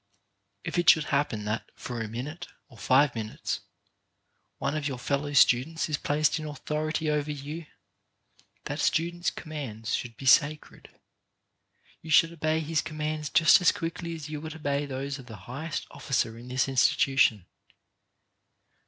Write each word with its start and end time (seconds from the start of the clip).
If 0.63 0.79
it 0.79 0.89
should 0.89 1.03
happen 1.03 1.45
that 1.45 1.69
for 1.75 2.01
a 2.01 2.07
minute, 2.07 2.47
or 2.69 2.77
five 2.79 3.13
minutes, 3.13 3.59
one 4.57 4.75
of 4.75 4.87
your 4.87 4.97
fellow 4.97 5.31
students 5.33 5.89
is 5.89 5.97
placed 5.99 6.39
in 6.39 6.45
authority 6.47 7.07
over 7.07 7.29
you, 7.29 7.67
that 8.63 8.79
student's 8.79 9.29
commands 9.29 9.93
should 9.93 10.17
be 10.17 10.25
sacred. 10.25 10.89
You 12.01 12.09
should 12.09 12.33
obey 12.33 12.61
his 12.61 12.81
com 12.81 12.97
mands 12.97 13.29
just 13.29 13.61
as 13.61 13.71
quickly 13.71 14.15
as 14.15 14.27
you 14.27 14.41
would 14.41 14.55
obey 14.55 14.87
those 14.87 15.19
of 15.19 15.27
the 15.27 15.35
highest 15.45 15.85
officer 15.91 16.35
in 16.35 16.47
this 16.47 16.67
institution. 16.67 17.45